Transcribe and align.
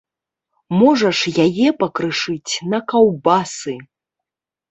Можаш 0.77 1.19
яе 1.45 1.67
пакрышыць 1.83 2.53
на 2.71 2.79
каўбасы. 2.93 3.75